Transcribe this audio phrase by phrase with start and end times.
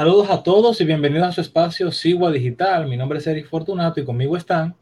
[0.00, 2.88] Saludos a todos y bienvenidos a su espacio Sigua Digital.
[2.88, 4.74] Mi nombre es Eric Fortunato y conmigo están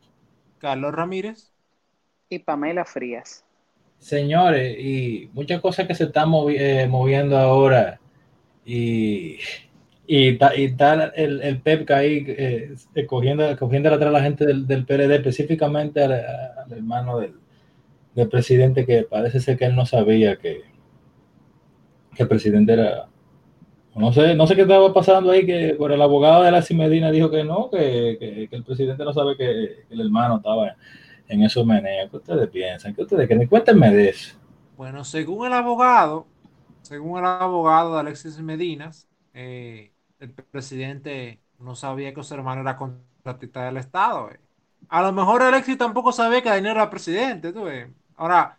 [0.59, 1.51] Carlos Ramírez
[2.29, 3.45] y Pamela Frías.
[3.99, 7.99] Señores, y muchas cosas que se están eh, moviendo ahora
[8.65, 9.39] y,
[10.07, 12.77] y, tal el, el PEPCA ahí eh,
[13.09, 16.13] cogiendo, cogiendo atrás a la gente del, del PLD, específicamente al,
[16.71, 17.35] hermano del,
[18.15, 20.63] del, presidente que parece ser que él no sabía que,
[22.15, 23.09] que el presidente era
[23.99, 27.11] no sé, no sé qué estaba pasando ahí, que por el abogado de la Medina
[27.11, 30.77] dijo que no, que, el presidente no sabe que, el hermano estaba
[31.29, 32.11] en esos meneos.
[32.11, 32.95] ¿Qué ustedes piensan?
[32.95, 33.49] ¿Qué ustedes creen?
[33.49, 34.37] Cuéntenme de eso.
[34.77, 36.27] Bueno, según el abogado,
[36.83, 39.91] según el abogado de Alexis Medinas, eh,
[40.21, 44.31] el presidente no sabía que su hermano era contratista del Estado.
[44.31, 44.41] Eh.
[44.89, 47.53] A lo mejor Alexis tampoco sabía que Daniel era presidente.
[48.17, 48.59] Ahora,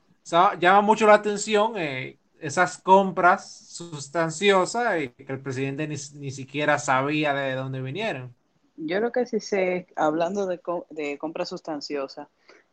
[0.60, 7.34] llama mucho la atención eh, esas compras sustanciosas y que el presidente ni, siquiera sabía
[7.34, 8.34] de dónde vinieron.
[8.78, 10.60] Yo creo que sí sé, hablando de,
[10.90, 12.28] de compras sustanciosas,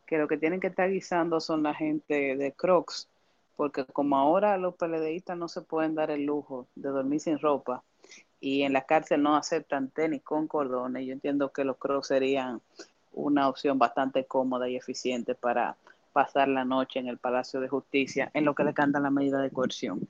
[0.05, 3.09] que lo que tienen que estar guisando son la gente de Crocs,
[3.55, 7.83] porque como ahora los PLDistas no se pueden dar el lujo de dormir sin ropa
[8.39, 12.61] y en la cárcel no aceptan tenis con cordones, yo entiendo que los Crocs serían
[13.11, 15.75] una opción bastante cómoda y eficiente para
[16.17, 19.39] pasar la noche en el Palacio de Justicia en lo que le canta la medida
[19.39, 20.07] de coerción.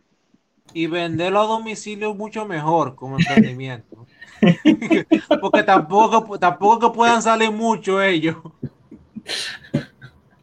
[0.73, 4.07] Y venderlo a domicilio mucho mejor como emprendimiento.
[5.41, 8.37] Porque tampoco, tampoco que puedan salir mucho ellos.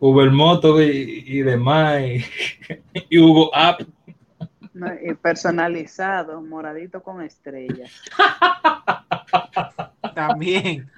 [0.01, 2.03] Uber Moto y, y demás.
[3.09, 3.81] Y, Hugo App.
[5.03, 7.91] y personalizado, moradito con estrellas.
[10.15, 10.91] También.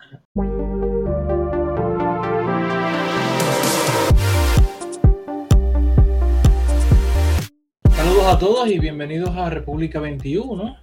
[8.26, 10.76] A todos y bienvenidos a República 21.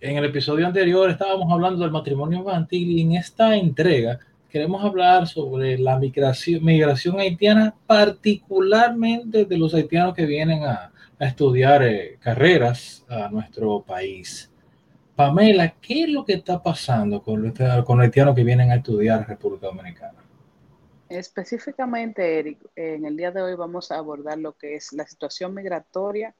[0.00, 5.26] En el episodio anterior estábamos hablando del matrimonio infantil y en esta entrega queremos hablar
[5.26, 13.04] sobre la migración, migración haitiana, particularmente de los haitianos que vienen a, estudiar eh, carreras
[13.08, 14.52] a nuestro país.
[15.16, 17.52] Pamela, ¿qué es lo que está pasando con,
[17.84, 20.22] con los haitianos que vienen a estudiar República Dominicana?
[21.08, 25.52] Específicamente, Eric, en el día de hoy vamos a abordar lo que es la situación
[25.52, 26.32] migratoria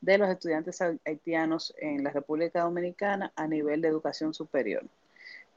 [0.00, 4.84] de los estudiantes haitianos en la República Dominicana a nivel de educación superior.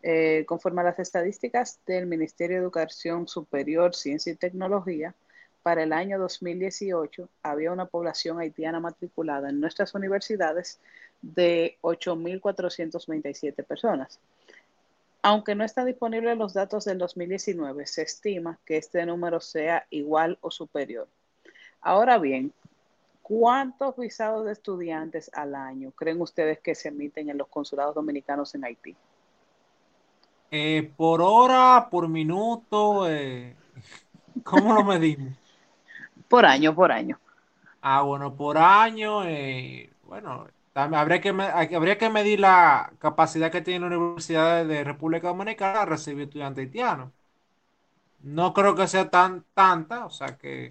[0.02, 5.16] Eh, conforme a las estadísticas del Ministerio de Educación Superior, Ciencia y Tecnología,
[5.64, 10.82] para el año 2018 había una población haitiana matriculada en nuestras universidades
[11.22, 14.20] de 8.427 personas.
[15.22, 20.38] Aunque no están disponibles los datos del 2019, se estima que este número sea igual
[20.42, 21.08] o superior.
[21.80, 22.52] Ahora bien,
[23.24, 28.54] ¿Cuántos visados de estudiantes al año creen ustedes que se emiten en los consulados dominicanos
[28.54, 28.98] en Haití?
[30.52, 33.56] Eh, por hora, por minuto, eh,
[34.44, 35.34] ¿cómo lo medimos?
[36.28, 37.18] por año, por año.
[37.82, 43.90] Ah, bueno, por año, eh, bueno, habría que, habría que medir la capacidad que tiene
[43.90, 47.12] la Universidad de República Dominicana a recibir estudiantes haitianos.
[48.22, 50.70] No creo que sea tan tanta, o sea que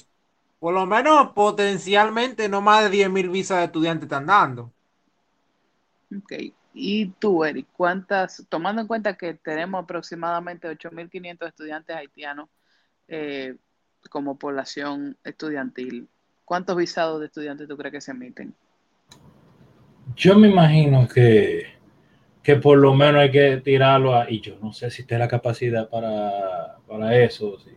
[0.63, 4.71] por lo menos potencialmente no más de 10.000 visas de estudiantes están dando.
[6.17, 6.35] Ok.
[6.73, 12.49] Y tú, Eric, ¿cuántas, tomando en cuenta que tenemos aproximadamente 8.500 estudiantes haitianos
[13.09, 13.57] eh,
[14.09, 16.07] como población estudiantil,
[16.45, 18.55] ¿cuántos visados de estudiantes tú crees que se emiten?
[20.15, 21.73] Yo me imagino que,
[22.41, 25.29] que por lo menos hay que tirarlo a, y yo no sé si tiene la
[25.29, 27.73] capacidad para, para eso, sí,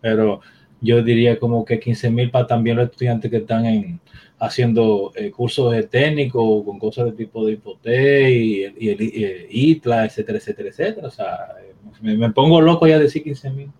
[0.00, 0.40] pero
[0.84, 4.00] yo diría como que 15 mil para también los estudiantes que están en,
[4.38, 10.38] haciendo eh, cursos de técnico con cosas de tipo de hipote y, el ITLA, etcétera,
[10.38, 11.08] etcétera, etcétera.
[11.08, 11.56] O sea,
[12.02, 13.72] me, pongo loco ya decir 15 mil.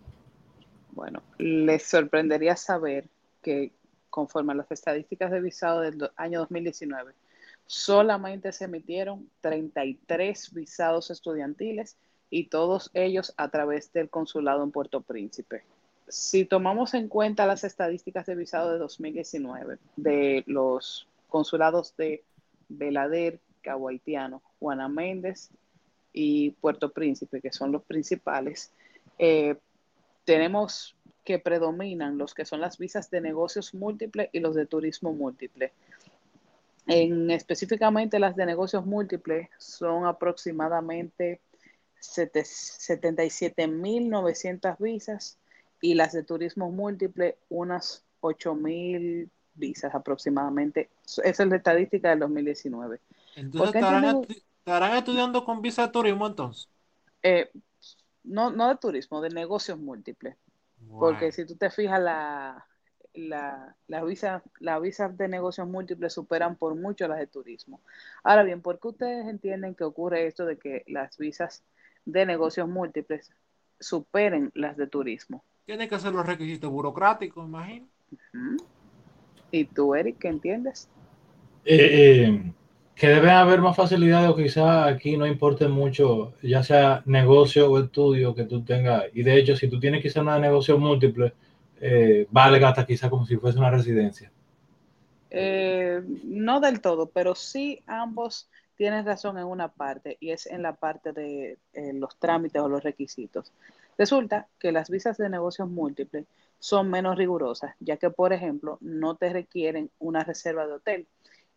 [0.93, 3.05] Bueno, les sorprendería saber
[3.43, 3.73] que
[4.09, 7.12] conforme a las estadísticas de visado del año 2019,
[7.67, 11.97] solamente se emitieron 33 visados estudiantiles
[12.31, 15.65] y todos ellos a través del consulado en Puerto Príncipe
[16.09, 22.23] si tomamos en cuenta las estadísticas de visado de 2019 de los consulados de
[22.69, 25.51] Belader, Cabo Haitiano, Juana Méndez
[26.12, 28.73] y Puerto Príncipe, que son los principales,
[29.19, 29.56] eh,
[30.25, 35.12] tenemos que predominan los que son las visas de negocios múltiples y los de turismo
[35.12, 35.73] múltiple.
[36.87, 41.41] En, específicamente las de negocios múltiples son aproximadamente
[42.00, 45.39] 77.900 visas
[45.85, 50.89] y las de turismo múltiple unas 8.000 visas aproximadamente.
[51.05, 53.01] Esa es la estadística del 2019.
[53.37, 56.71] Entonces ¿Estarán estudiando con visa de turismo entonces?
[57.23, 57.51] Eh,
[58.23, 60.37] no, no de turismo, de negocios múltiples.
[60.89, 62.67] Porque si tú te fijas, la,
[63.13, 67.83] la, las visas la visas de negocios múltiples superan por mucho las de turismo.
[68.23, 71.63] Ahora bien, ¿por qué ustedes entienden que ocurre esto de que las visas
[72.07, 73.31] de negocios múltiples
[73.81, 75.45] superen las de turismo?
[75.66, 77.87] Tiene que ser los requisitos burocráticos, imagino.
[79.50, 80.88] ¿Y tú, Eric, qué entiendes?
[81.64, 82.52] Eh, eh,
[82.94, 87.78] que debe haber más facilidades o quizás aquí no importe mucho, ya sea negocio o
[87.78, 89.05] estudio que tú tengas.
[89.14, 91.32] Y de hecho, si tú tienes quizás una negocio múltiple,
[91.81, 94.31] eh, valga hasta quizás como si fuese una residencia.
[95.31, 100.62] Eh, no del todo, pero sí ambos tienen razón en una parte y es en
[100.62, 101.58] la parte de
[101.94, 103.52] los trámites o los requisitos.
[103.96, 106.26] Resulta que las visas de negocios múltiples
[106.58, 111.08] son menos rigurosas, ya que, por ejemplo, no te requieren una reserva de hotel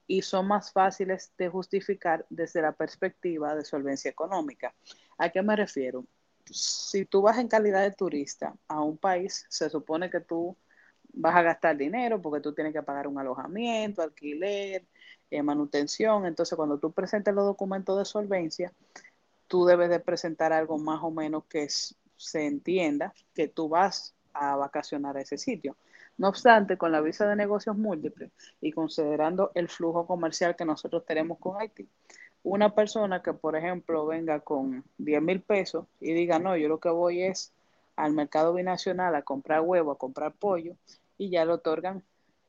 [0.07, 4.73] y son más fáciles de justificar desde la perspectiva de solvencia económica.
[5.17, 6.05] ¿A qué me refiero?
[6.45, 10.55] Si tú vas en calidad de turista a un país, se supone que tú
[11.13, 14.85] vas a gastar dinero porque tú tienes que pagar un alojamiento, alquiler,
[15.29, 16.25] eh, manutención.
[16.25, 18.71] Entonces, cuando tú presentes los documentos de solvencia,
[19.47, 21.67] tú debes de presentar algo más o menos que
[22.17, 25.77] se entienda que tú vas a vacacionar a ese sitio.
[26.17, 31.05] No obstante, con la visa de negocios múltiples y considerando el flujo comercial que nosotros
[31.05, 31.87] tenemos con Haití,
[32.43, 36.79] una persona que, por ejemplo, venga con 10 mil pesos y diga, no, yo lo
[36.79, 37.53] que voy es
[37.95, 40.75] al mercado binacional a comprar huevo, a comprar pollo,
[41.17, 42.03] y ya le otorgan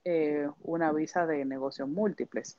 [0.04, 2.58] eh, una visa de negocios múltiples.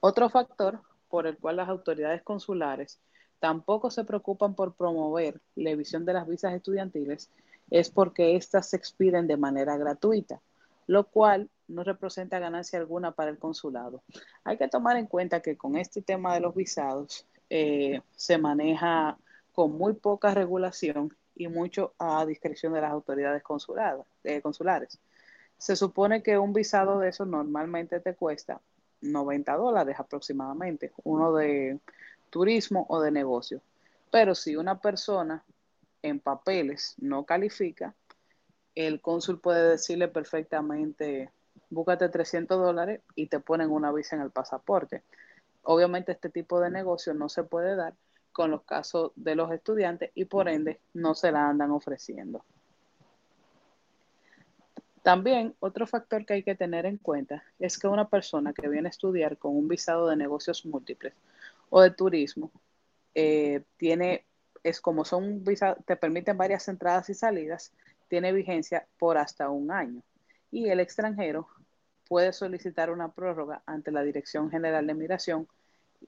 [0.00, 3.00] Otro factor por el cual las autoridades consulares
[3.38, 7.30] tampoco se preocupan por promover la emisión de las visas estudiantiles
[7.70, 10.40] es porque éstas se expiden de manera gratuita,
[10.86, 14.02] lo cual no representa ganancia alguna para el consulado.
[14.44, 19.18] Hay que tomar en cuenta que con este tema de los visados eh, se maneja
[19.52, 23.42] con muy poca regulación y mucho a discreción de las autoridades
[24.24, 24.98] eh, consulares.
[25.58, 28.60] Se supone que un visado de eso normalmente te cuesta
[29.00, 31.78] 90 dólares aproximadamente, uno de
[32.36, 33.62] turismo o de negocio.
[34.10, 35.42] Pero si una persona
[36.02, 37.94] en papeles no califica,
[38.74, 41.30] el cónsul puede decirle perfectamente,
[41.70, 45.02] búscate 300 dólares y te ponen una visa en el pasaporte.
[45.62, 47.94] Obviamente este tipo de negocio no se puede dar
[48.32, 52.44] con los casos de los estudiantes y por ende no se la andan ofreciendo.
[55.02, 58.88] También otro factor que hay que tener en cuenta es que una persona que viene
[58.88, 61.14] a estudiar con un visado de negocios múltiples
[61.70, 62.50] o de turismo
[63.14, 64.26] eh, tiene
[64.62, 67.72] es como son visa, te permiten varias entradas y salidas,
[68.08, 70.02] tiene vigencia por hasta un año.
[70.50, 71.48] Y el extranjero
[72.08, 75.46] puede solicitar una prórroga ante la Dirección General de Migración,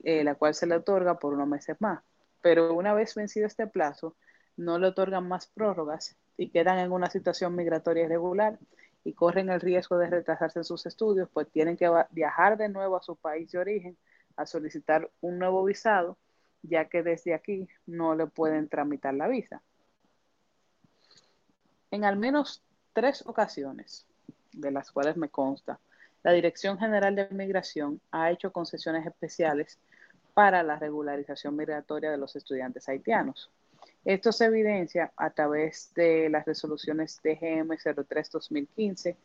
[0.03, 2.03] eh, la cual se le otorga por unos meses más.
[2.43, 4.17] Pero una vez vencido este plazo,
[4.57, 8.59] no le otorgan más prórrogas y quedan en una situación migratoria irregular
[9.05, 12.97] y corren el riesgo de retrasarse en sus estudios, pues tienen que viajar de nuevo
[12.97, 13.97] a su país de origen
[14.39, 16.17] a solicitar un nuevo visado
[16.63, 19.63] ya que desde aquí no le pueden tramitar la visa.
[21.91, 24.07] En al menos tres ocasiones,
[24.53, 25.79] de las cuales me consta,
[26.23, 29.79] la Dirección General de Migración ha hecho concesiones especiales
[30.35, 33.51] para la regularización migratoria de los estudiantes haitianos.
[34.05, 39.17] Esto se evidencia a través de las resoluciones DGM 03-2015,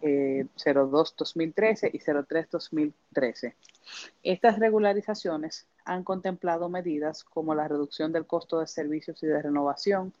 [0.00, 3.54] 02-2013 y 03-2013.
[4.22, 10.12] Estas regularizaciones han contemplado medidas como la reducción del costo de servicios y de renovación,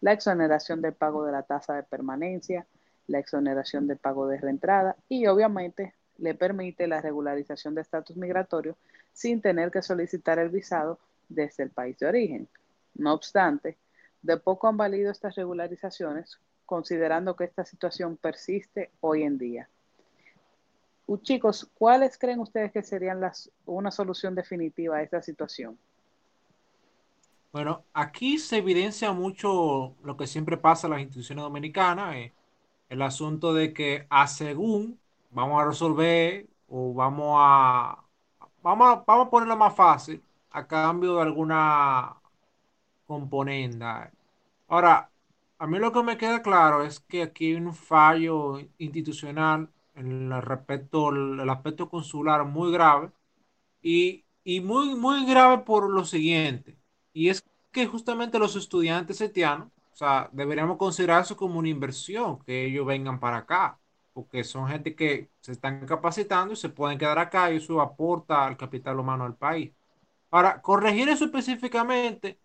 [0.00, 2.66] la exoneración del pago de la tasa de permanencia,
[3.06, 8.76] la exoneración del pago de reentrada y obviamente le permite la regularización de estatus migratorio
[9.12, 10.98] sin tener que solicitar el visado
[11.28, 12.48] desde el país de origen.
[12.94, 13.78] No obstante,
[14.22, 19.68] de poco han valido estas regularizaciones considerando que esta situación persiste hoy en día.
[21.22, 25.78] chicos, ¿cuáles creen ustedes que serían las, una solución definitiva a esta situación?
[27.50, 32.34] Bueno, aquí se evidencia mucho lo que siempre pasa en las instituciones dominicanas, eh,
[32.90, 38.04] el asunto de que a según vamos a resolver o vamos a,
[38.62, 42.14] vamos vamos a ponerlo más fácil a cambio de alguna
[43.06, 44.12] componenda.
[44.68, 45.07] Ahora,
[45.58, 50.32] a mí lo que me queda claro es que aquí hay un fallo institucional en
[50.32, 53.10] el respecto, el aspecto consular muy grave
[53.82, 54.24] y,
[54.62, 56.78] muy, muy grave por lo siguiente,
[57.12, 62.38] y es que justamente los estudiantes haitianos, o sea, deberíamos considerar eso como una inversión,
[62.44, 63.78] que ellos vengan para acá,
[64.12, 68.46] porque son gente que se están capacitando y se pueden quedar acá y eso aporta
[68.46, 69.72] al capital humano al país.
[70.28, 72.38] Para corregir eso específicamente,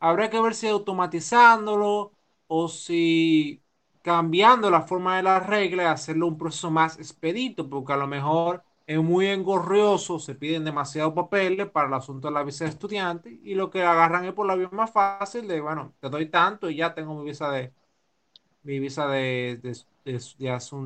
[0.00, 2.13] habría que ver si automatizándolo
[2.56, 3.62] o si
[4.02, 8.62] cambiando la forma de la regla hacerlo un proceso más expedito, porque a lo mejor
[8.86, 13.30] es muy engorrioso, se piden demasiados papeles para el asunto de la visa de estudiante
[13.42, 16.68] y lo que agarran es por la vía más fácil de, bueno, te doy tanto
[16.70, 17.72] y ya tengo mi visa de
[18.62, 20.20] mi visa de, de, de,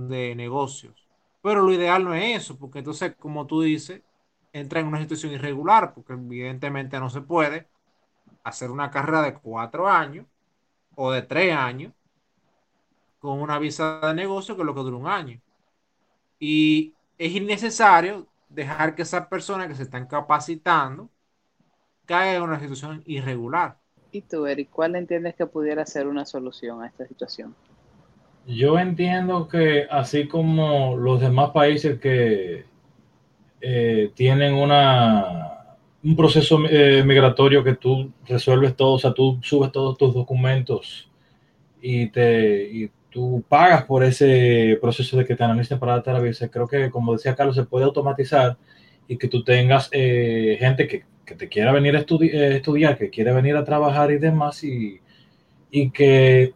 [0.09, 1.09] de negocios.
[1.43, 4.03] Pero lo ideal no es eso, porque entonces, como tú dices,
[4.53, 7.69] entra en una situación irregular, porque evidentemente no se puede
[8.45, 10.27] hacer una carrera de cuatro años
[11.01, 11.93] o de tres años
[13.21, 15.41] con una visa de negocio que es lo que dura un año.
[16.41, 21.09] Y es innecesario dejar que esas personas que se están capacitando
[22.05, 23.79] caigan en una situación irregular.
[24.11, 27.55] ¿Y tú, Eric, cuál entiendes que pudiera ser una solución a esta situación?
[28.47, 32.65] Yo entiendo que así como los demás países que
[33.61, 35.58] eh, tienen una,
[36.09, 41.11] un proceso eh, migratorio que tú resuelves todo, o sea, tú subes todos tus documentos
[41.83, 46.21] y, te, y tú pagas por ese proceso de que te analicen para darte la
[46.21, 46.49] visa.
[46.49, 48.57] Creo que, como decía Carlos, se puede automatizar
[49.07, 53.33] y que tú tengas eh, gente que, que, te quiera venir a estudiar, que quiere
[53.35, 55.01] venir a trabajar y demás, y,
[55.71, 56.55] y que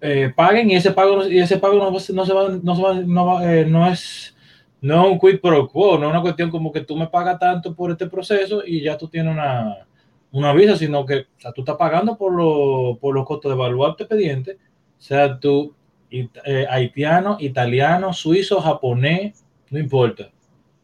[0.00, 2.94] eh, paguen y ese pago, y ese pago no, no se va, no, se va,
[2.94, 4.34] no, va, eh, no es
[4.82, 7.74] no un quid pro quo, no es una cuestión como que tú me pagas tanto
[7.74, 9.86] por este proceso y ya tú tienes una,
[10.32, 13.54] una visa, sino que o sea, tú estás pagando por, lo, por los costos de
[13.54, 14.58] evaluar tu expediente,
[14.98, 15.74] sea tú
[16.10, 20.30] eh, haitiano, italiano, suizo, japonés, no importa.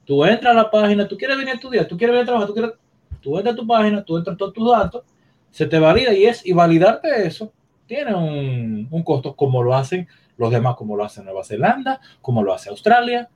[0.05, 2.49] Tú entras a la página, tú quieres venir a estudiar, tú quieres venir a trabajar,
[2.49, 2.73] tú, quieres,
[3.21, 5.03] tú entras a tu página, tú entras todos tus datos,
[5.51, 7.53] se te valida y es, y validarte eso
[7.87, 12.45] tiene un, un, costo como lo hacen los demás, como lo hace Nueva Zelanda, como
[12.45, 13.29] lo hace Australia,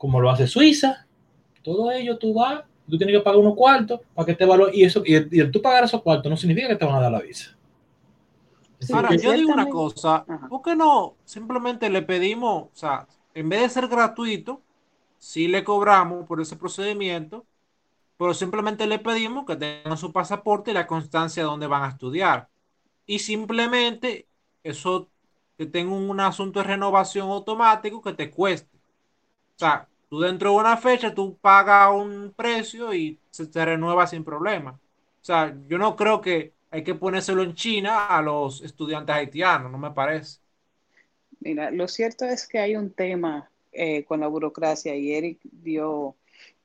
[0.00, 1.06] como lo hace Suiza.
[1.62, 4.74] Todo ello tú vas, tú tienes que pagar unos cuartos para que te valore.
[4.74, 6.94] Y, eso, y, el, y el tú pagar esos cuartos no significa que te van
[6.94, 7.54] a dar la visa.
[8.78, 13.46] Sí, Ahora, yo digo una cosa, ¿por qué no simplemente le pedimos, o sea, en
[13.50, 14.62] vez de ser gratuito,
[15.18, 17.44] sí le cobramos por ese procedimiento,
[18.16, 21.88] pero simplemente le pedimos que tengan su pasaporte y la constancia de dónde van a
[21.88, 22.48] estudiar
[23.04, 24.28] y simplemente
[24.62, 25.10] eso
[25.58, 28.78] que tenga un asunto de renovación automático que te cueste.
[29.56, 34.06] O sea, tú dentro de una fecha tú pagas un precio y se te renueva
[34.06, 34.72] sin problema.
[34.72, 39.70] O sea, yo no creo que hay que ponérselo en China a los estudiantes haitianos,
[39.70, 40.40] no me parece.
[41.38, 46.16] Mira, lo cierto es que hay un tema eh, con la burocracia y Eric dio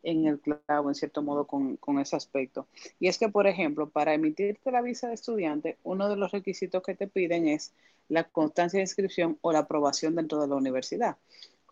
[0.04, 2.68] en el clavo, en cierto modo, con, con, ese aspecto.
[3.00, 6.84] Y es que, por ejemplo, para emitirte la visa de estudiante, uno de los requisitos
[6.84, 7.74] que te piden es
[8.10, 11.18] la constancia de inscripción o la aprobación dentro de la universidad.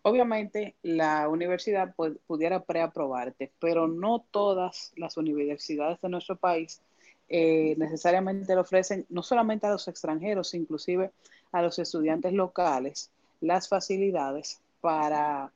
[0.06, 6.82] Obviamente, la universidad pues, pudiera preaprobarte, pero no todas las universidades de nuestro país
[7.30, 11.10] eh, necesariamente le ofrecen, no solamente a los extranjeros, inclusive
[11.52, 15.50] a los estudiantes locales, las facilidades para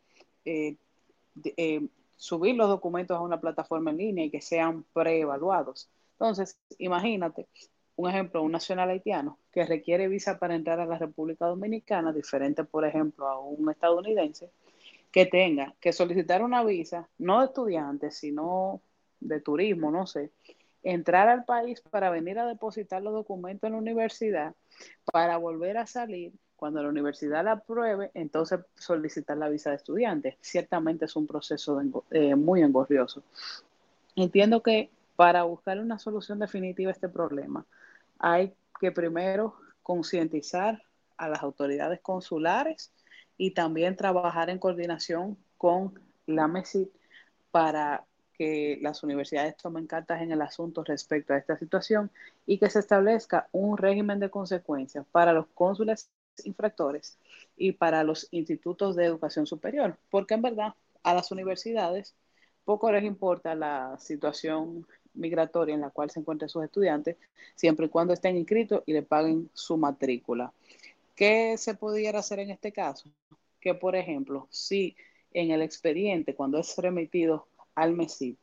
[0.47, 0.77] eh,
[1.59, 1.87] eh,
[2.17, 5.91] subir los documentos a una plataforma en línea y que sean preevaluados.
[6.13, 7.47] Entonces, imagínate,
[7.99, 12.63] un ejemplo, un nacional haitiano que requiere visa para entrar a la República Dominicana, diferente,
[12.63, 14.51] por ejemplo, a un estadounidense,
[15.11, 18.81] que tenga que solicitar una visa, no de estudiante, sino
[19.19, 20.31] de turismo, no sé,
[20.85, 24.55] entrar al país para venir a depositar los documentos en la universidad,
[25.13, 30.39] para volver a salir cuando la universidad la apruebe, entonces solicitar la visa de estudiante.
[30.41, 33.25] Ciertamente es un proceso eh, muy engorrioso.
[34.15, 37.67] Entiendo que para buscar una solución definitiva a este problema,
[38.19, 40.83] hay que primero concientizar
[41.17, 42.93] a las autoridades consulares
[43.37, 46.89] y también trabajar en coordinación con la MESID
[47.51, 48.05] para
[48.39, 52.11] que las universidades tomen cartas en el asunto respecto a esta situación
[52.47, 56.09] y que se establezca un régimen de consecuencias para los cónsules
[56.45, 57.19] infractores
[57.57, 62.15] y para los institutos de educación superior, porque en verdad a las universidades
[62.65, 64.87] poco les importa la situación
[65.19, 67.17] migratoria en la cual se encuentran sus estudiantes,
[67.55, 70.53] siempre y cuando estén inscritos y le paguen su matrícula.
[71.15, 73.11] ¿Qué se pudiera hacer en este caso?
[73.61, 74.97] Que, por ejemplo, si
[75.33, 78.37] en el expediente, cuando es remitido al MESID,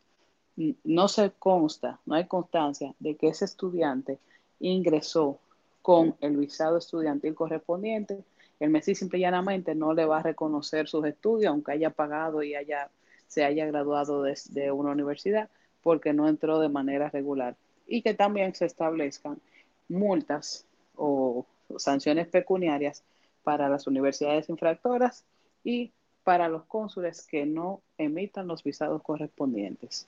[0.84, 4.20] no se consta, no hay constancia de que ese estudiante
[4.60, 5.40] ingresó
[5.82, 8.24] con el visado estudiantil correspondiente,
[8.60, 12.42] el MESI simple y llanamente no le va a reconocer sus estudios, aunque haya pagado
[12.42, 12.90] y haya,
[13.28, 15.50] se haya graduado de, de una universidad,
[15.86, 17.56] porque no entró de manera regular.
[17.86, 19.40] Y que también se establezcan
[19.88, 20.66] multas
[20.96, 21.46] o
[21.78, 23.04] sanciones pecuniarias
[23.44, 25.26] para las universidades infractoras
[25.64, 25.92] y
[26.24, 30.08] para los cónsules que no emitan los visados correspondientes.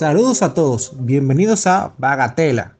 [0.00, 2.78] Saludos a todos, bienvenidos a Bagatela,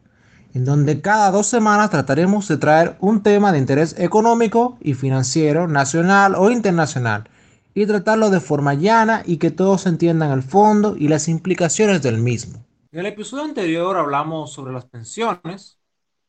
[0.54, 5.68] en donde cada dos semanas trataremos de traer un tema de interés económico y financiero,
[5.68, 7.28] nacional o internacional,
[7.74, 12.16] y tratarlo de forma llana y que todos entiendan el fondo y las implicaciones del
[12.16, 12.64] mismo.
[12.90, 15.78] En el episodio anterior hablamos sobre las pensiones,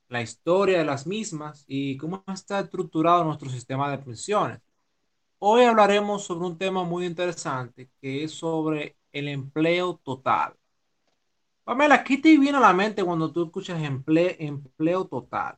[0.10, 4.60] la historia de las mismas y cómo está estructurado nuestro sistema de pensiones.
[5.40, 10.56] Hoy hablaremos sobre un tema muy interesante que es sobre el empleo total.
[11.72, 15.58] Pamela, ¿qué te viene a la mente cuando tú escuchas empleo, empleo total?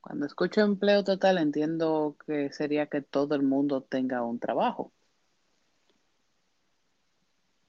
[0.00, 4.92] Cuando escucho empleo total entiendo que sería que todo el mundo tenga un trabajo.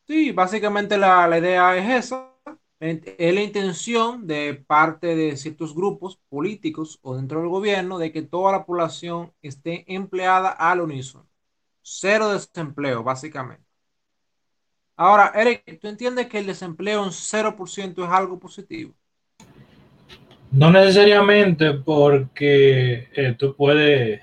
[0.07, 2.31] Sí, básicamente la, la idea es esa.
[2.79, 8.21] Es la intención de parte de ciertos grupos políticos o dentro del gobierno de que
[8.21, 11.27] toda la población esté empleada al unísono.
[11.83, 13.64] Cero desempleo, básicamente.
[14.97, 18.93] Ahora, Eric, ¿tú entiendes que el desempleo en 0% es algo positivo?
[20.51, 24.21] No necesariamente porque eh, tú puedes,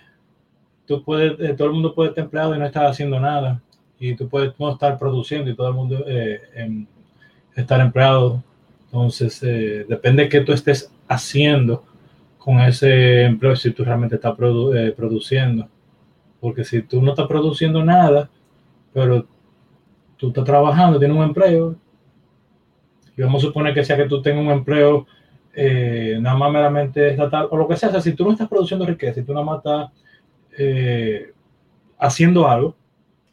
[0.87, 3.61] tú puedes, eh, todo el mundo puede estar empleado y no estar haciendo nada.
[3.99, 6.87] Y tú puedes no estar produciendo y todo el mundo eh,
[7.55, 8.43] estar empleado.
[8.87, 11.85] Entonces, depende de qué tú estés haciendo
[12.39, 15.69] con ese empleo, si tú realmente estás produciendo.
[16.41, 18.29] Porque si tú no estás produciendo nada,
[18.93, 19.27] pero
[20.23, 21.75] tú estás trabajando, tienes un empleo,
[23.17, 25.05] y vamos a suponer que sea que tú tengas un empleo
[25.53, 29.15] eh, nada más meramente estatal, o lo que sea, si tú no estás produciendo riqueza,
[29.15, 29.91] si tú nada más estás
[30.57, 31.33] eh,
[31.99, 32.77] haciendo algo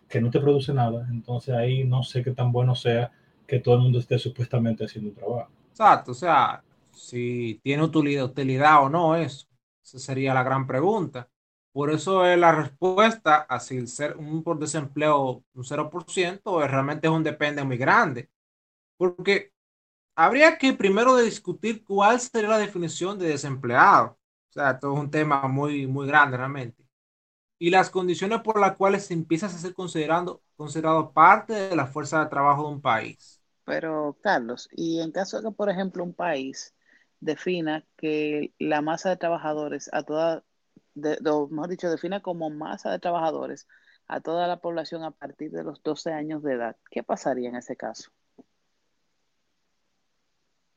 [0.07, 3.11] que no te produce nada, entonces ahí no sé qué tan bueno sea
[3.45, 5.51] que todo el mundo esté supuestamente haciendo un trabajo.
[5.69, 9.45] Exacto, o sea, si tiene utilidad, utilidad o no eso,
[9.83, 11.29] esa sería la gran pregunta.
[11.71, 17.13] Por eso es la respuesta a si ser un por desempleo un 0% realmente es
[17.13, 18.29] un depende muy grande.
[18.97, 19.53] Porque
[20.15, 24.17] habría que primero discutir cuál sería la definición de desempleado.
[24.49, 26.83] O sea, esto es un tema muy, muy grande realmente.
[27.59, 31.87] Y las condiciones por las cuales se empieza a ser considerando, considerado parte de la
[31.87, 33.41] fuerza de trabajo de un país.
[33.65, 36.73] Pero, Carlos, y en caso de que, por ejemplo, un país
[37.19, 40.43] defina que la masa de trabajadores a toda
[41.01, 41.17] de,
[41.49, 43.67] mejor dicho, define como masa de trabajadores
[44.07, 46.75] a toda la población a partir de los 12 años de edad.
[46.89, 48.11] ¿Qué pasaría en ese caso?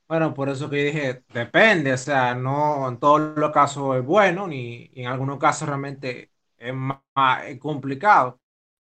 [0.07, 4.47] Bueno, por eso que dije, depende, o sea, no en todos los casos es bueno,
[4.47, 6.99] ni en algunos casos realmente es más
[7.59, 8.39] complicado,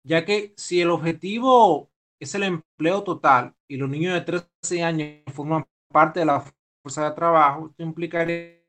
[0.05, 5.23] ya que si el objetivo es el empleo total y los niños de 13 años
[5.35, 6.45] forman parte de la
[6.81, 8.63] fuerza de trabajo, esto implicaría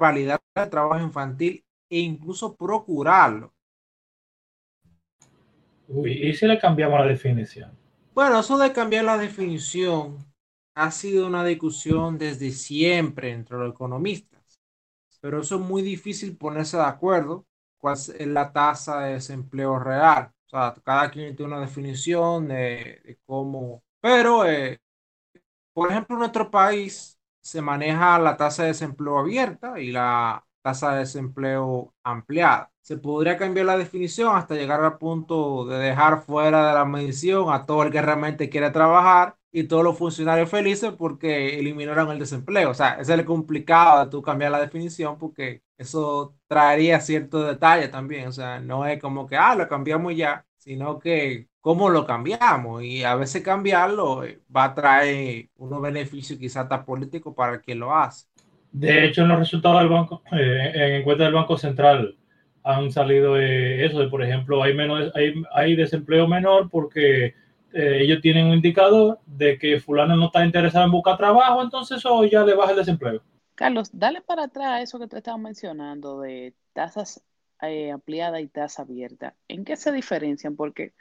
[0.00, 3.52] validar el trabajo infantil e incluso procurarlo.
[5.88, 7.70] Uy, ¿y si le cambiamos la definición?
[8.14, 10.16] Bueno, eso de cambiar la definición
[10.74, 14.58] ha sido una discusión desde siempre entre los economistas,
[15.20, 20.32] pero eso es muy difícil ponerse de acuerdo cuál es la tasa de desempleo real.
[20.46, 24.80] O sea, cada quien tiene una definición de, cómo, pero, eh,
[25.74, 30.92] por ejemplo, en nuestro país se maneja la tasa de desempleo abierta y la tasa
[30.92, 32.70] de desempleo ampliada.
[32.80, 37.52] Se podría cambiar la definición hasta llegar al punto de dejar fuera de la medición
[37.52, 42.18] a todo el que realmente quiere trabajar y todos los funcionarios felices porque eliminaron el
[42.18, 42.70] desempleo.
[42.70, 47.90] O sea, es el complicado de tú cambiar la definición porque eso traería ciertos detalles
[47.90, 48.28] también.
[48.28, 52.82] O sea, no es como que, ah, lo cambiamos ya, sino que cómo lo cambiamos
[52.82, 54.22] y a veces cambiarlo
[54.54, 58.26] va a traer unos beneficios quizás hasta políticos para el que lo hace.
[58.72, 62.16] De hecho, en los resultados del banco, eh, en encuestas del Banco Central,
[62.64, 67.34] han salido eso de, por ejemplo, hay, menos, hay, hay desempleo menor porque
[67.72, 71.98] eh, ellos tienen un indicador de que fulano no está interesado en buscar trabajo, entonces
[71.98, 73.22] eso ya le baja el desempleo.
[73.54, 77.22] Carlos, dale para atrás eso que te estabas mencionando de tasas
[77.62, 79.34] eh, ampliadas y tasa abierta.
[79.48, 80.56] ¿En qué se diferencian?
[80.56, 80.94] Porque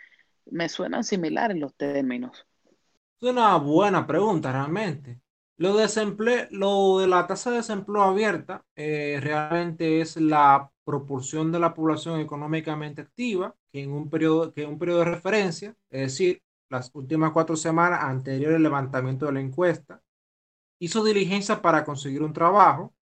[0.45, 2.45] me suenan similares los términos.
[3.21, 5.19] Es una buena pregunta realmente.
[5.61, 11.59] Lo de, lo de la tasa de desempleo abierta eh, realmente es la proporción de
[11.59, 16.01] la población económicamente activa que en un periodo, que en un periodo de referencia, es
[16.01, 20.01] decir, las últimas cuatro semanas anteriores al levantamiento de la encuesta,
[20.79, 22.95] hizo diligencia para conseguir un trabajo.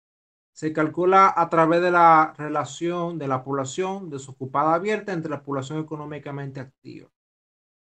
[0.52, 5.78] Se calcula a través de la relación de la población desocupada abierta entre la población
[5.78, 7.08] económicamente activa.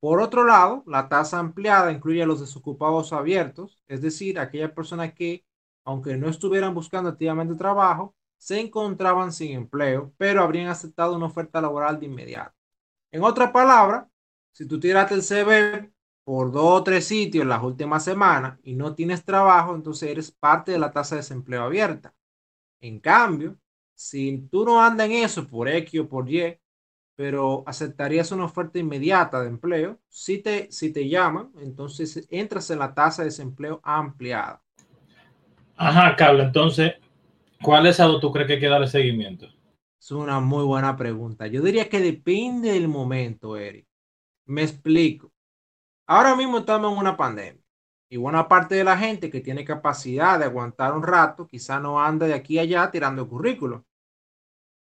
[0.01, 5.15] Por otro lado, la tasa ampliada incluye a los desocupados abiertos, es decir, aquellas personas
[5.15, 5.45] que,
[5.85, 11.61] aunque no estuvieran buscando activamente trabajo, se encontraban sin empleo, pero habrían aceptado una oferta
[11.61, 12.55] laboral de inmediato.
[13.13, 14.09] En otra palabra,
[14.53, 15.93] si tú tiraste el CV
[16.25, 20.31] por dos o tres sitios en las últimas semanas y no tienes trabajo, entonces eres
[20.31, 22.15] parte de la tasa de desempleo abierta.
[22.81, 23.59] En cambio,
[23.95, 26.59] si tú no andas en eso por X o por Y,
[27.17, 32.79] pero aceptarías una oferta inmediata de empleo, si te, si te llaman, entonces entras en
[32.79, 34.63] la tasa de desempleo ampliada.
[35.77, 36.93] Ajá, Carlos, entonces,
[37.63, 39.47] ¿cuál es tú crees que hay que darle seguimiento?
[39.99, 41.47] Es una muy buena pregunta.
[41.47, 43.87] Yo diría que depende del momento, Eric.
[44.45, 45.33] Me explico.
[46.07, 47.63] Ahora mismo estamos en una pandemia
[48.09, 52.01] y buena parte de la gente que tiene capacidad de aguantar un rato, quizá no
[52.01, 53.83] anda de aquí a allá tirando currículos.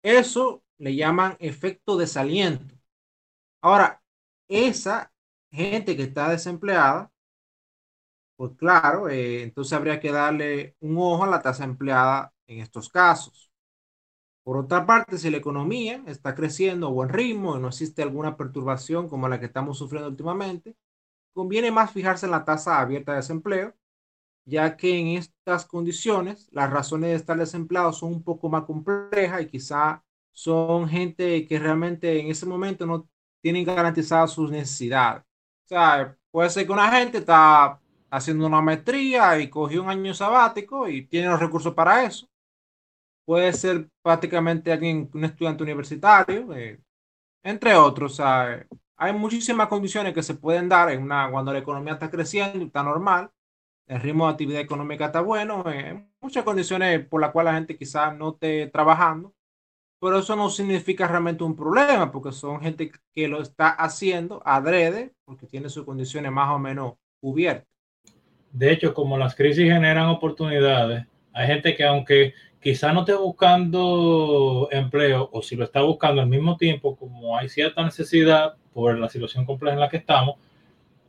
[0.02, 2.76] Eso le llaman efecto desaliento.
[3.62, 4.02] Ahora,
[4.48, 5.13] esa
[5.52, 7.12] gente que está desempleada,
[8.36, 12.89] pues claro, eh, entonces habría que darle un ojo a la tasa empleada en estos
[12.89, 13.52] casos.
[14.44, 18.36] Por otra parte, si la economía está creciendo a buen ritmo y no existe alguna
[18.36, 20.76] perturbación como la que estamos sufriendo últimamente,
[21.34, 23.76] conviene más fijarse en la tasa abierta de desempleo,
[24.46, 29.41] ya que en estas condiciones las razones de estar desempleado son un poco más complejas
[29.44, 33.08] y quizá son gente que realmente en ese momento no
[33.41, 35.24] tienen garantizadas sus necesidades.
[35.65, 40.13] O sea, puede ser que una gente está haciendo una maestría y cogió un año
[40.13, 42.28] sabático y tiene los recursos para eso.
[43.26, 46.80] Puede ser prácticamente alguien, un estudiante universitario, eh,
[47.44, 48.20] entre otros.
[48.98, 52.84] hay muchísimas condiciones que se pueden dar en una, cuando la economía está creciendo, está
[52.84, 53.32] normal,
[53.88, 57.78] el ritmo de actividad económica está bueno, eh, muchas condiciones por las cuales la gente
[57.78, 59.34] quizás no esté trabajando
[60.02, 65.14] pero eso no significa realmente un problema, porque son gente que lo está haciendo adrede,
[65.24, 67.68] porque tiene sus condiciones más o menos cubiertas.
[68.52, 74.68] De hecho, como las crisis generan oportunidades, hay gente que aunque quizá no esté buscando
[74.72, 79.08] empleo, o si lo está buscando al mismo tiempo, como hay cierta necesidad por la
[79.08, 80.38] situación compleja en la que estamos,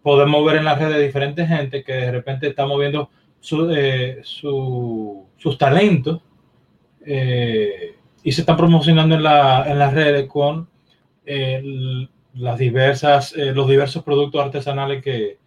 [0.02, 3.08] podemos ver en las redes diferentes gente que de repente está moviendo
[3.74, 6.20] eh, sus talentos.
[7.06, 10.68] Eh, y se están promocionando en, la, en las redes con
[12.34, 15.38] las diversas, eh, los diversos productos artesanales que,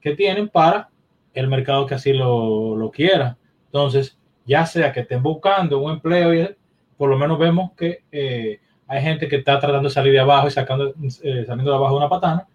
[0.00, 0.88] que, tienen para
[1.34, 3.36] el mercado que así lo, lo, quiera.
[3.66, 6.50] Entonces, ya sea que estén buscando un empleo,
[6.96, 10.48] por lo menos vemos que eh, hay gente que está tratando de salir de abajo
[10.48, 12.46] y sacando, eh, saliendo de abajo de una patana,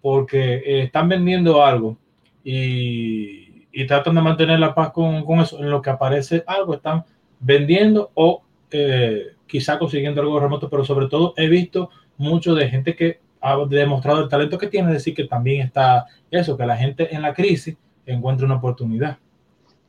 [0.00, 1.96] porque están vendiendo algo
[2.44, 5.58] y, y, tratan de mantener la paz con, con eso.
[5.58, 7.04] En lo que aparece algo, están
[7.40, 12.96] vendiendo o eh, quizá consiguiendo algo remoto, pero sobre todo he visto mucho de gente
[12.96, 17.14] que ha demostrado el talento que tiene, decir, que también está eso, que la gente
[17.14, 19.18] en la crisis encuentra una oportunidad.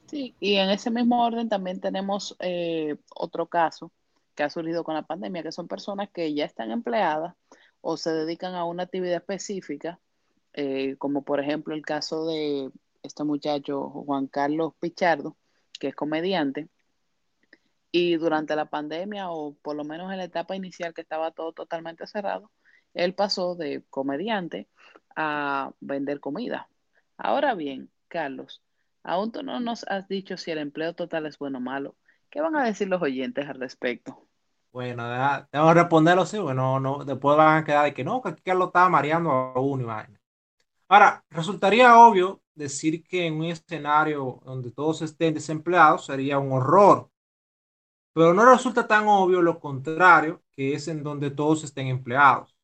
[0.08, 3.92] Sí, y en ese mismo orden también tenemos eh, otro caso
[4.36, 7.36] que ha surgido con la pandemia, que son personas que ya están empleadas
[7.82, 10.00] o se dedican a una actividad específica,
[10.54, 12.70] eh, como por ejemplo el caso de
[13.04, 15.36] este muchacho Juan Carlos Pichardo,
[15.80, 16.68] que es comediante,
[17.98, 21.52] y durante la pandemia, o por lo menos en la etapa inicial que estaba todo
[21.52, 22.52] totalmente cerrado,
[22.94, 24.68] él pasó de comediante
[25.16, 26.70] a vender comida.
[27.18, 28.62] Ahora bien, Carlos,
[29.02, 31.96] aún tú no nos has dicho si el empleo total es bueno o malo.
[32.30, 34.28] ¿Qué van a decir los oyentes al respecto?
[34.72, 35.04] Bueno,
[35.52, 38.90] que responderlo sí, bueno, no, después van a quedar de que no, que Carlos estaba
[38.90, 39.92] mareando a uno.
[40.88, 47.10] Ahora, resultaría obvio decir que en un escenario donde todos estén desempleados sería un horror
[48.18, 52.58] pero no resulta tan obvio lo contrario, que es en donde todos estén empleados.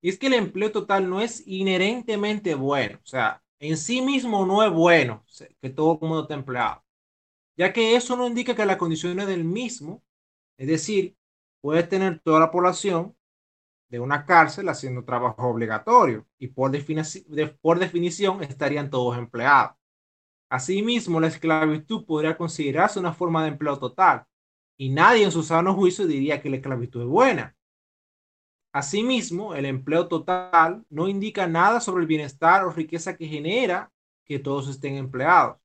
[0.00, 4.46] Y es que el empleo total no es inherentemente bueno, o sea, en sí mismo
[4.46, 5.26] no es bueno
[5.60, 6.82] que todo el mundo esté empleado,
[7.54, 10.02] ya que eso no indica que las condiciones del mismo,
[10.56, 11.18] es decir,
[11.60, 13.14] puede tener toda la población
[13.90, 16.72] de una cárcel haciendo trabajo obligatorio y por,
[17.60, 19.76] por definición estarían todos empleados.
[20.48, 24.26] Asimismo, la esclavitud podría considerarse una forma de empleo total,
[24.78, 27.56] y nadie en su sano juicio diría que la esclavitud es buena.
[28.72, 33.90] Asimismo, el empleo total no indica nada sobre el bienestar o riqueza que genera
[34.24, 35.56] que todos estén empleados.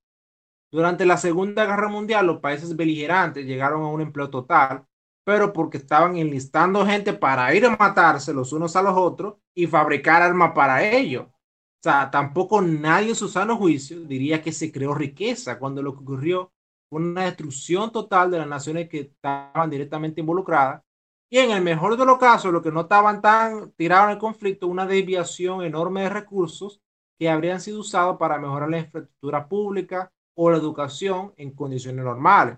[0.72, 4.88] Durante la Segunda Guerra Mundial, los países beligerantes llegaron a un empleo total,
[5.24, 9.68] pero porque estaban enlistando gente para ir a matarse los unos a los otros y
[9.68, 11.24] fabricar armas para ello.
[11.26, 15.94] O sea, tampoco nadie en su sano juicio diría que se creó riqueza cuando lo
[15.94, 16.53] que ocurrió
[17.02, 20.84] una destrucción total de las naciones que estaban directamente involucradas.
[21.30, 24.18] Y en el mejor de los casos, los que no estaban tan tirados en el
[24.20, 26.82] conflicto, una desviación enorme de recursos
[27.18, 32.58] que habrían sido usados para mejorar la infraestructura pública o la educación en condiciones normales.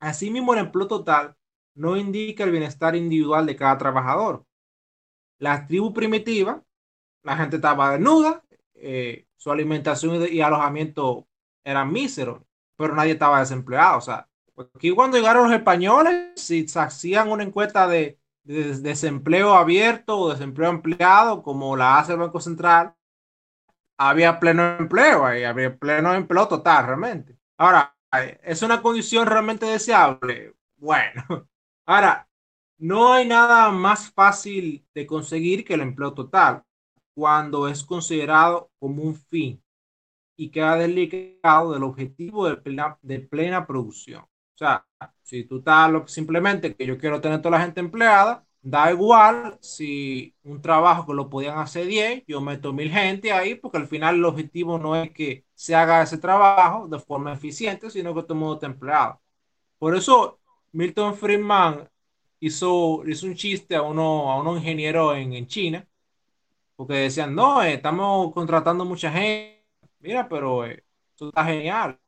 [0.00, 1.36] Asimismo, el empleo total
[1.74, 4.44] no indica el bienestar individual de cada trabajador.
[5.38, 6.62] La tribu primitiva,
[7.22, 11.26] la gente estaba desnuda, eh, su alimentación y alojamiento
[11.64, 12.42] eran míseros,
[12.82, 13.98] pero nadie estaba desempleado.
[13.98, 14.28] O sea,
[14.74, 20.68] aquí cuando llegaron los españoles, si se hacían una encuesta de, desempleo abierto o desempleo
[20.68, 22.92] empleado, como la hace el Banco Central,
[23.96, 27.38] había pleno empleo, había pleno empleo total realmente.
[27.56, 27.96] Ahora,
[28.42, 30.56] ¿es una condición realmente deseable?
[30.76, 31.22] Bueno,
[31.86, 32.28] ahora,
[32.78, 36.64] no hay nada más fácil de conseguir que el empleo total
[37.14, 39.61] cuando es considerado como un fin
[40.42, 44.22] y queda desligado del objetivo de plena, de plena producción.
[44.22, 44.84] O sea,
[45.22, 50.34] si tú estás simplemente que yo quiero tener toda la gente empleada, da igual si
[50.42, 54.16] un trabajo que lo podían hacer 10, yo meto mil gente ahí, porque al final
[54.16, 58.34] el objetivo no es que se haga ese trabajo de forma eficiente, sino que todo
[58.34, 59.20] el mundo esté empleado.
[59.78, 60.40] Por eso
[60.72, 61.88] Milton Friedman
[62.40, 65.86] hizo, hizo un chiste a uno, a unos ingenieros en, en China,
[66.76, 69.61] porque decían, no, eh, estamos contratando mucha gente,
[70.02, 70.84] mira, pero eh,
[71.14, 71.98] eso está genial.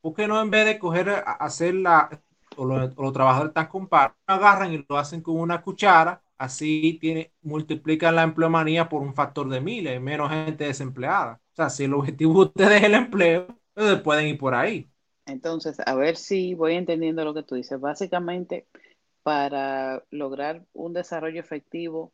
[0.00, 2.22] ¿Por qué no en vez de coger, hacer la,
[2.56, 8.22] o, los trabajadores compadres, agarran y lo hacen con una cuchara, así tiene, multiplican la
[8.22, 11.40] empleomanía por un factor de miles, menos gente desempleada.
[11.52, 14.90] O sea, si el objetivo de ustedes es el empleo, entonces pueden ir por ahí.
[15.26, 17.78] Entonces, a ver si voy entendiendo lo que tú dices.
[17.78, 18.66] Básicamente,
[19.22, 22.12] para lograr un desarrollo efectivo,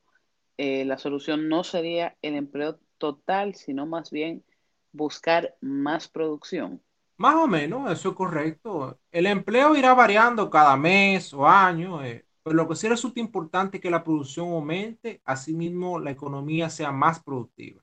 [0.59, 4.45] eh, la solución no sería el empleo total, sino más bien
[4.93, 6.81] buscar más producción.
[7.19, 8.99] Más o menos, eso es correcto.
[9.11, 13.79] El empleo irá variando cada mes o año, eh, pero lo que sí resulta importante
[13.79, 17.83] es que la producción aumente, asimismo la economía sea más productiva.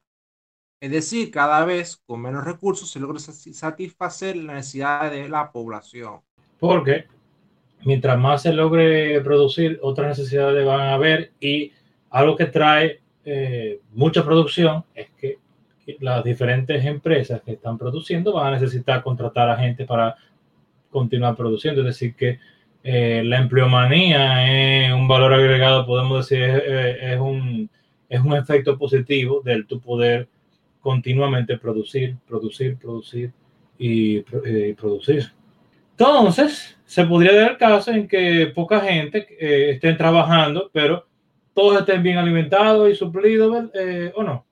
[0.79, 6.21] Es decir, cada vez con menos recursos se logra satisfacer la necesidad de la población.
[6.59, 7.05] Porque
[7.85, 11.71] mientras más se logre producir, otras necesidades van a haber y
[12.09, 15.39] algo que trae eh, mucha producción es que
[15.99, 20.15] las diferentes empresas que están produciendo van a necesitar contratar a gente para
[20.89, 21.81] continuar produciendo.
[21.81, 22.39] Es decir, que
[22.83, 27.69] eh, la empleomanía es un valor agregado, podemos decir, es, un,
[28.09, 30.27] es un efecto positivo del tu poder
[30.83, 33.31] continuamente producir, producir, producir
[33.77, 35.31] y eh, producir.
[35.97, 41.07] Entonces, se podría dar el caso en que poca gente eh, estén trabajando, pero
[41.53, 44.45] todos estén bien alimentados y suplidos, eh, ¿o no?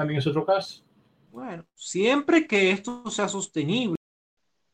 [0.00, 0.82] También es otro caso.
[1.30, 3.96] Bueno, siempre que esto sea sostenible,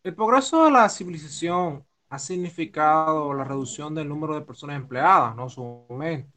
[0.05, 5.49] el progreso de la civilización ha significado la reducción del número de personas empleadas, no
[5.51, 6.31] su aumento.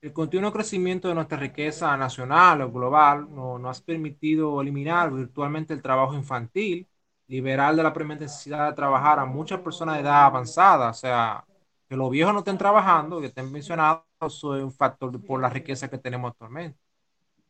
[0.00, 5.74] El continuo crecimiento de nuestra riqueza nacional o global nos no ha permitido eliminar virtualmente
[5.74, 6.88] el trabajo infantil
[7.28, 11.44] liberal de la necesidad de trabajar a muchas personas de edad avanzada, o sea,
[11.86, 15.50] que los viejos no estén trabajando, que estén pensionados, eso es un factor por la
[15.50, 16.81] riqueza que tenemos actualmente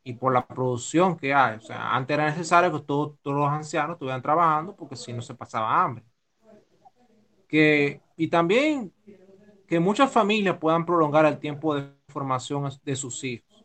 [0.05, 1.57] y por la producción que hay.
[1.57, 5.23] O sea, antes era necesario que todos, todos los ancianos estuvieran trabajando porque si no
[5.23, 6.05] se pasaba hambre.
[7.49, 8.93] Que, y también
[9.67, 13.65] que muchas familias puedan prolongar el tiempo de formación de sus hijos.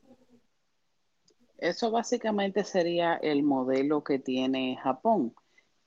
[1.58, 5.34] Eso básicamente sería el modelo que tiene Japón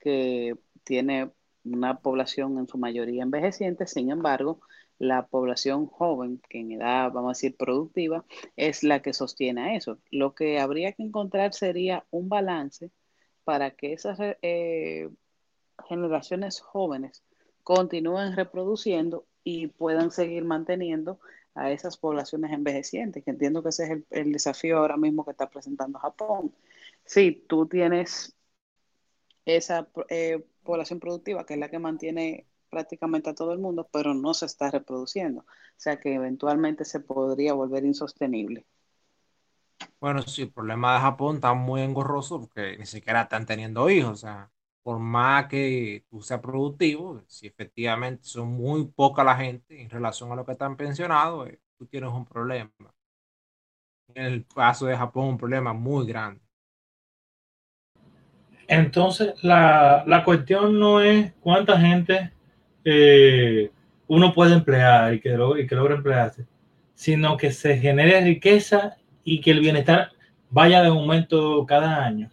[0.01, 1.31] que tiene
[1.63, 4.59] una población en su mayoría envejeciente, sin embargo,
[5.01, 8.23] la población joven, que en edad, vamos a decir, productiva,
[8.55, 9.97] es la que sostiene eso.
[10.11, 12.91] Lo que habría que encontrar sería un balance
[13.43, 15.09] para que esas eh,
[15.89, 17.23] generaciones jóvenes
[17.63, 21.19] continúen reproduciendo y puedan seguir manteniendo
[21.55, 25.31] a esas poblaciones envejecientes, que entiendo que ese es el, el desafío ahora mismo que
[25.31, 26.53] está presentando Japón.
[27.05, 28.35] Si tú tienes
[29.45, 34.15] esa eh, población productiva, que es la que mantiene prácticamente a todo el mundo, pero
[34.15, 35.41] no se está reproduciendo.
[35.41, 35.45] O
[35.77, 38.65] sea que eventualmente se podría volver insostenible.
[39.99, 44.11] Bueno, sí, el problema de Japón está muy engorroso porque ni siquiera están teniendo hijos.
[44.13, 44.51] O sea,
[44.83, 50.31] por más que tú seas productivo, si efectivamente son muy poca la gente en relación
[50.31, 52.71] a lo que están pensionados, eh, tú tienes un problema.
[54.13, 56.41] En el caso de Japón, un problema muy grande.
[58.67, 62.31] Entonces, la, la cuestión no es cuánta gente
[62.83, 63.71] eh,
[64.07, 66.45] uno puede emplear y que, logre emplearse,
[66.93, 70.11] sino que se genere riqueza y que el bienestar
[70.49, 72.29] vaya de aumento cada año.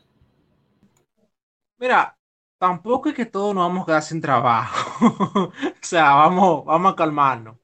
[1.78, 2.16] Mira,
[2.58, 5.34] tampoco es que todos nos vamos a quedar sin trabajo.
[5.34, 7.56] o sea, vamos, vamos a calmarnos.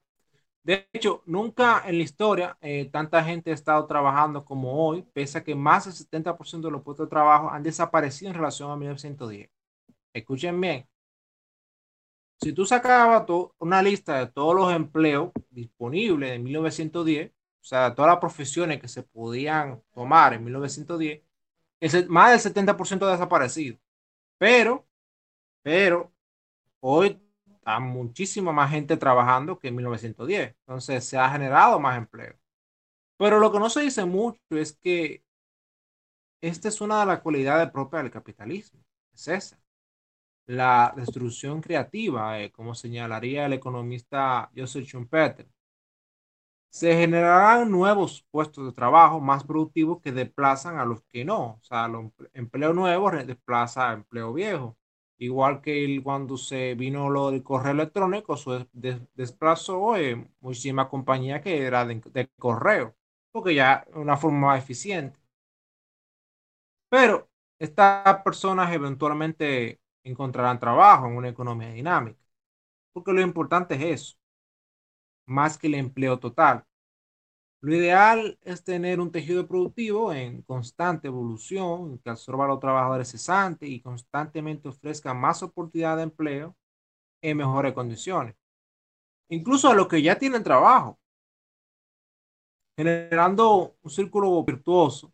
[0.63, 5.39] De hecho, nunca en la historia eh, tanta gente ha estado trabajando como hoy, pese
[5.39, 8.77] a que más del 70% de los puestos de trabajo han desaparecido en relación a
[8.77, 9.51] 1910.
[10.15, 10.87] Escuchen bien.
[12.45, 13.25] Si tú sacabas
[13.59, 18.87] una lista de todos los empleos disponibles en 1910, o sea, todas las profesiones que
[18.87, 21.23] se podían tomar en 1910,
[22.09, 23.79] más del 70% desaparecido.
[24.37, 24.87] Pero,
[25.63, 26.13] pero,
[26.81, 27.19] hoy
[27.65, 30.55] hay muchísima más gente trabajando que en 1910.
[30.67, 32.37] Entonces se ha generado más empleo.
[33.17, 35.25] Pero lo que no se dice mucho es que
[36.43, 38.85] esta es una de las cualidades propias del capitalismo.
[39.15, 39.64] Es esa.
[40.47, 45.49] La destrucción creativa, eh, como señalaría el economista Joseph Schumpeter.
[46.69, 51.59] Se generarán nuevos puestos de trabajo más productivos que desplazan a los que no.
[51.61, 54.77] O sea, los empleo nuevo desplaza a empleo viejo.
[55.19, 58.67] Igual que cuando se vino lo del correo electrónico, eso
[59.15, 62.95] desplazó eh, muchísimas compañías que era de, correo,
[63.33, 65.19] porque ya una forma más eficiente.
[66.89, 67.29] Pero
[67.59, 72.21] estas personas eventualmente encontrarán trabajo en una economía dinámica,
[72.93, 74.17] porque lo importante es eso,
[75.27, 76.65] más que el empleo total.
[77.61, 83.11] Lo ideal es tener un tejido productivo en constante evolución, que absorba a los trabajadores
[83.11, 86.57] cesantes y constantemente ofrezca más oportunidad de empleo
[87.23, 88.37] en mejores condiciones.
[89.31, 90.99] Incluso a los que ya tienen trabajo,
[92.77, 95.13] generando un círculo virtuoso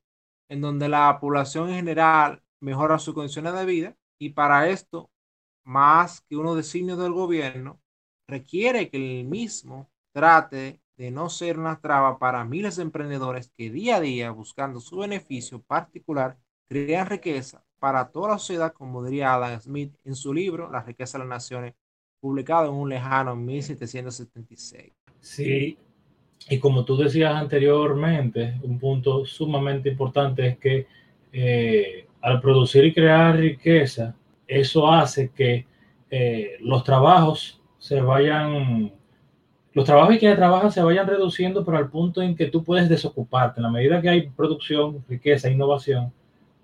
[0.49, 5.11] en donde la población en general mejora sus condiciones de vida y para esto,
[5.65, 7.81] más que uno designio del gobierno,
[8.29, 13.71] requiere que el mismo trate de no ser una traba para miles de emprendedores que
[13.71, 16.37] día a día, buscando su beneficio particular,
[16.69, 21.17] crean riqueza para toda la sociedad, como diría Adam Smith en su libro La riqueza
[21.17, 21.75] de las naciones,
[22.21, 24.93] publicado en un lejano 1776.
[25.21, 25.79] Sí,
[26.51, 30.87] y como tú decías anteriormente, un punto sumamente importante es que
[31.33, 34.15] eh, al producir y crear riqueza,
[34.47, 35.67] eso hace que
[36.11, 38.93] eh, los trabajos se vayan
[39.73, 43.61] los trabajos quienes trabajan se vayan reduciendo, pero al punto en que tú puedes desocuparte.
[43.61, 46.13] En la medida que hay producción, riqueza, innovación,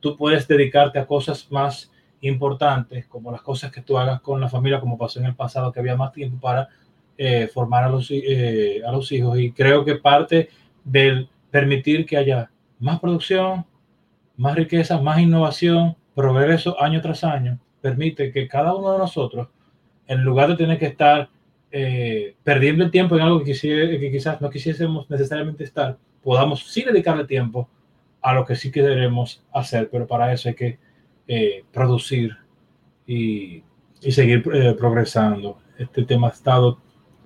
[0.00, 4.48] tú puedes dedicarte a cosas más importantes, como las cosas que tú hagas con la
[4.48, 6.68] familia, como pasó en el pasado, que había más tiempo para
[7.16, 9.38] eh, formar eh, a los hijos.
[9.38, 10.48] Y creo que parte
[10.82, 13.64] del permitir que haya más producción,
[14.36, 19.48] más riqueza, más innovación, progreso año tras año, permite que cada uno de nosotros,
[20.06, 21.28] en lugar de tener que estar
[21.70, 26.82] eh, perdiendo el tiempo en algo que, que, quizás no quisiésemos necesariamente estar, podamos sí
[26.82, 27.68] dedicarle tiempo
[28.22, 30.78] a lo que sí queremos hacer, pero para eso hay que
[31.28, 32.36] eh, producir
[33.06, 33.62] y,
[34.00, 35.58] y seguir eh, progresando.
[35.78, 36.80] Este tema ha estado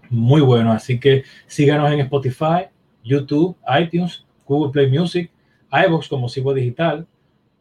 [0.08, 2.66] muy bueno, así que síganos en Spotify,
[3.04, 5.30] YouTube, iTunes, Google Play Music,
[5.72, 7.06] iVoox como Sigo Digital,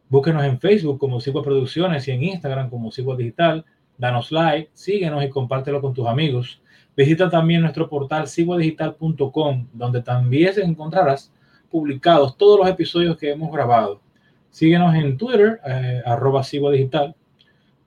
[0.10, 3.66] búsquenos en Facebook como Sigo Producciones y en Instagram como Sigo Digital,
[3.98, 6.62] danos like, síguenos y compártelo con tus amigos.
[6.96, 11.32] Visita también nuestro portal siguadigital.com, donde también encontrarás
[11.70, 14.02] publicados todos los episodios que hemos grabado.
[14.50, 17.16] Síguenos en Twitter, eh, arroba Digital.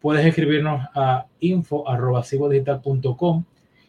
[0.01, 2.25] Puedes escribirnos a info arroba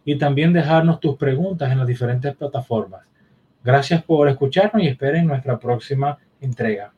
[0.06, 3.02] y también dejarnos tus preguntas en las diferentes plataformas.
[3.64, 6.94] Gracias por escucharnos y esperen nuestra próxima entrega.